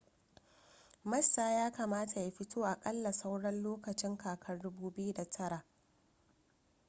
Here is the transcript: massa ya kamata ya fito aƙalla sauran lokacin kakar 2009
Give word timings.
massa 1.03 1.51
ya 1.51 1.71
kamata 1.71 2.19
ya 2.21 2.31
fito 2.31 2.63
aƙalla 2.65 3.11
sauran 3.13 3.61
lokacin 3.61 4.17
kakar 4.17 4.57
2009 4.59 5.63